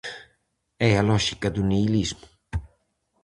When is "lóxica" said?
1.09-1.47